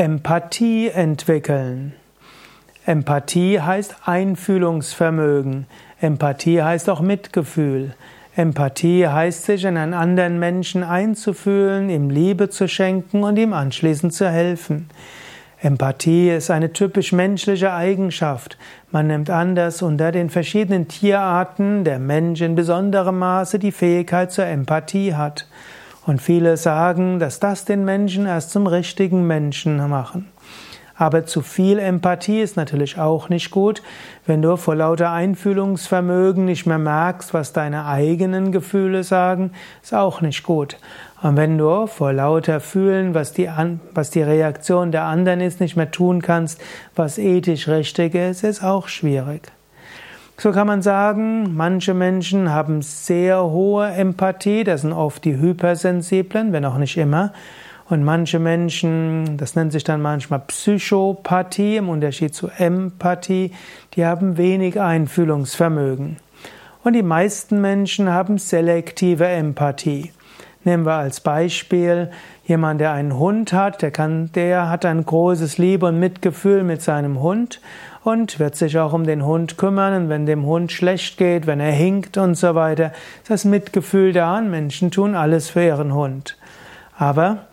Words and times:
Empathie 0.00 0.88
entwickeln. 0.88 1.92
Empathie 2.86 3.60
heißt 3.60 3.96
Einfühlungsvermögen. 4.06 5.66
Empathie 6.00 6.62
heißt 6.62 6.88
auch 6.88 7.02
Mitgefühl. 7.02 7.94
Empathie 8.34 9.06
heißt, 9.06 9.44
sich 9.44 9.62
in 9.66 9.76
einen 9.76 9.92
anderen 9.92 10.38
Menschen 10.38 10.84
einzufühlen, 10.84 11.90
ihm 11.90 12.08
Liebe 12.08 12.48
zu 12.48 12.66
schenken 12.66 13.24
und 13.24 13.36
ihm 13.36 13.52
anschließend 13.52 14.14
zu 14.14 14.26
helfen. 14.26 14.88
Empathie 15.60 16.30
ist 16.30 16.50
eine 16.50 16.72
typisch 16.72 17.12
menschliche 17.12 17.74
Eigenschaft. 17.74 18.56
Man 18.90 19.08
nimmt 19.08 19.28
an, 19.28 19.54
dass 19.54 19.82
unter 19.82 20.12
den 20.12 20.30
verschiedenen 20.30 20.88
Tierarten 20.88 21.84
der 21.84 21.98
Mensch 21.98 22.40
in 22.40 22.54
besonderem 22.54 23.18
Maße 23.18 23.58
die 23.58 23.70
Fähigkeit 23.70 24.32
zur 24.32 24.46
Empathie 24.46 25.14
hat. 25.14 25.46
Und 26.06 26.22
viele 26.22 26.56
sagen, 26.56 27.18
dass 27.18 27.40
das 27.40 27.64
den 27.64 27.84
Menschen 27.84 28.26
erst 28.26 28.50
zum 28.50 28.66
richtigen 28.66 29.26
Menschen 29.26 29.76
machen. 29.88 30.28
Aber 31.00 31.24
zu 31.24 31.40
viel 31.40 31.78
Empathie 31.78 32.42
ist 32.42 32.58
natürlich 32.58 32.98
auch 32.98 33.30
nicht 33.30 33.50
gut. 33.50 33.82
Wenn 34.26 34.42
du 34.42 34.56
vor 34.58 34.74
lauter 34.74 35.10
Einfühlungsvermögen 35.10 36.44
nicht 36.44 36.66
mehr 36.66 36.78
merkst, 36.78 37.32
was 37.32 37.54
deine 37.54 37.86
eigenen 37.86 38.52
Gefühle 38.52 39.02
sagen, 39.02 39.52
ist 39.82 39.94
auch 39.94 40.20
nicht 40.20 40.42
gut. 40.42 40.76
Und 41.22 41.38
wenn 41.38 41.56
du 41.56 41.86
vor 41.86 42.12
lauter 42.12 42.60
Fühlen, 42.60 43.14
was 43.14 43.32
die, 43.32 43.48
was 43.94 44.10
die 44.10 44.22
Reaktion 44.22 44.92
der 44.92 45.04
anderen 45.04 45.40
ist, 45.40 45.60
nicht 45.60 45.74
mehr 45.74 45.90
tun 45.90 46.20
kannst, 46.20 46.60
was 46.94 47.16
ethisch 47.16 47.66
richtig 47.68 48.14
ist, 48.14 48.44
ist 48.44 48.62
auch 48.62 48.88
schwierig. 48.88 49.50
So 50.42 50.52
kann 50.52 50.66
man 50.66 50.80
sagen, 50.80 51.54
manche 51.54 51.92
Menschen 51.92 52.50
haben 52.50 52.80
sehr 52.80 53.44
hohe 53.44 53.86
Empathie, 53.88 54.64
das 54.64 54.80
sind 54.80 54.94
oft 54.94 55.22
die 55.26 55.36
Hypersensiblen, 55.36 56.54
wenn 56.54 56.64
auch 56.64 56.78
nicht 56.78 56.96
immer. 56.96 57.34
Und 57.90 58.04
manche 58.04 58.38
Menschen, 58.38 59.36
das 59.36 59.54
nennt 59.54 59.70
sich 59.70 59.84
dann 59.84 60.00
manchmal 60.00 60.38
Psychopathie 60.38 61.76
im 61.76 61.90
Unterschied 61.90 62.34
zu 62.34 62.48
Empathie, 62.56 63.52
die 63.92 64.06
haben 64.06 64.38
wenig 64.38 64.80
Einfühlungsvermögen. 64.80 66.16
Und 66.84 66.94
die 66.94 67.02
meisten 67.02 67.60
Menschen 67.60 68.08
haben 68.08 68.38
selektive 68.38 69.26
Empathie. 69.26 70.10
Nehmen 70.64 70.86
wir 70.86 70.94
als 70.94 71.20
Beispiel 71.20 72.10
jemand, 72.46 72.80
der 72.80 72.92
einen 72.92 73.18
Hund 73.18 73.52
hat, 73.52 73.82
der 73.82 73.90
kann, 73.90 74.32
der 74.32 74.70
hat 74.70 74.86
ein 74.86 75.04
großes 75.04 75.58
Liebe 75.58 75.84
und 75.84 75.98
Mitgefühl 75.98 76.64
mit 76.64 76.80
seinem 76.80 77.20
Hund 77.20 77.60
und 78.02 78.38
wird 78.38 78.56
sich 78.56 78.78
auch 78.78 78.92
um 78.92 79.04
den 79.04 79.24
Hund 79.24 79.58
kümmern. 79.58 79.94
Und 79.94 80.08
wenn 80.08 80.26
dem 80.26 80.46
Hund 80.46 80.72
schlecht 80.72 81.18
geht, 81.18 81.46
wenn 81.46 81.60
er 81.60 81.72
hinkt 81.72 82.16
und 82.16 82.34
so 82.34 82.54
weiter, 82.54 82.92
ist 83.22 83.30
das 83.30 83.44
Mitgefühl 83.44 84.12
da 84.12 84.40
Menschen 84.40 84.90
tun 84.90 85.14
alles 85.14 85.50
für 85.50 85.64
ihren 85.64 85.94
Hund. 85.94 86.36
Aber 86.96 87.46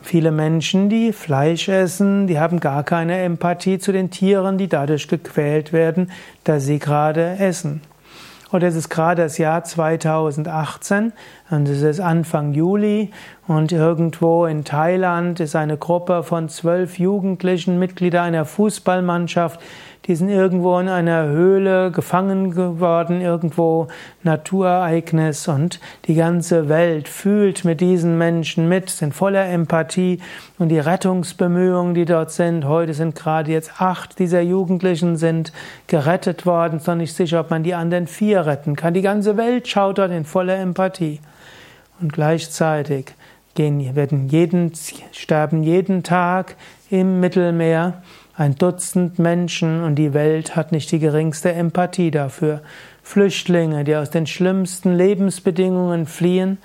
Viele 0.00 0.30
Menschen, 0.30 0.88
die 0.88 1.12
Fleisch 1.12 1.68
essen, 1.68 2.28
die 2.28 2.38
haben 2.38 2.60
gar 2.60 2.84
keine 2.84 3.18
Empathie 3.18 3.78
zu 3.78 3.92
den 3.92 4.10
Tieren, 4.10 4.56
die 4.56 4.68
dadurch 4.68 5.08
gequält 5.08 5.72
werden, 5.72 6.12
dass 6.44 6.64
sie 6.64 6.78
gerade 6.78 7.36
essen. 7.38 7.82
Und 8.50 8.62
es 8.62 8.74
ist 8.74 8.88
gerade 8.88 9.22
das 9.22 9.36
Jahr 9.36 9.62
2018 9.62 11.12
und 11.50 11.68
es 11.68 11.82
ist 11.82 12.00
Anfang 12.00 12.54
Juli 12.54 13.10
und 13.46 13.72
irgendwo 13.72 14.46
in 14.46 14.64
Thailand 14.64 15.38
ist 15.40 15.54
eine 15.54 15.76
Gruppe 15.76 16.22
von 16.22 16.48
zwölf 16.48 16.98
Jugendlichen, 16.98 17.78
Mitglieder 17.78 18.22
einer 18.22 18.46
Fußballmannschaft, 18.46 19.60
die 20.08 20.16
sind 20.16 20.30
irgendwo 20.30 20.78
in 20.78 20.88
einer 20.88 21.26
Höhle 21.26 21.90
gefangen 21.90 22.52
geworden, 22.52 23.20
irgendwo 23.20 23.88
Naturereignis 24.22 25.46
und 25.48 25.80
die 26.06 26.14
ganze 26.14 26.70
Welt 26.70 27.08
fühlt 27.08 27.66
mit 27.66 27.82
diesen 27.82 28.16
Menschen 28.16 28.70
mit, 28.70 28.88
sind 28.88 29.14
voller 29.14 29.46
Empathie 29.46 30.20
und 30.58 30.70
die 30.70 30.78
Rettungsbemühungen, 30.78 31.92
die 31.92 32.06
dort 32.06 32.30
sind, 32.30 32.64
heute 32.64 32.94
sind 32.94 33.14
gerade 33.16 33.52
jetzt 33.52 33.82
acht 33.82 34.18
dieser 34.18 34.40
Jugendlichen 34.40 35.18
sind 35.18 35.52
gerettet 35.88 36.46
worden, 36.46 36.78
ist 36.78 36.88
nicht 36.88 37.14
sicher, 37.14 37.40
ob 37.40 37.50
man 37.50 37.62
die 37.62 37.74
anderen 37.74 38.06
vier 38.06 38.46
retten 38.46 38.76
kann. 38.76 38.94
Die 38.94 39.02
ganze 39.02 39.36
Welt 39.36 39.68
schaut 39.68 39.98
dort 39.98 40.10
in 40.10 40.24
voller 40.24 40.56
Empathie. 40.58 41.20
Und 42.00 42.12
gleichzeitig 42.12 43.12
gehen, 43.54 43.94
werden 43.94 44.28
jeden, 44.28 44.72
sterben 45.12 45.62
jeden 45.64 46.02
Tag 46.02 46.56
im 46.90 47.20
Mittelmeer 47.20 48.02
ein 48.38 48.54
Dutzend 48.54 49.18
Menschen 49.18 49.82
und 49.82 49.96
die 49.96 50.14
Welt 50.14 50.54
hat 50.54 50.70
nicht 50.70 50.92
die 50.92 51.00
geringste 51.00 51.52
Empathie 51.52 52.12
dafür. 52.12 52.60
Flüchtlinge, 53.02 53.82
die 53.82 53.96
aus 53.96 54.10
den 54.10 54.28
schlimmsten 54.28 54.94
Lebensbedingungen 54.94 56.06
fliehen 56.06 56.58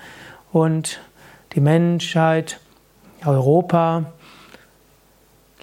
und 0.52 1.00
die 1.54 1.60
Menschheit, 1.60 2.60
Europa, 3.26 4.04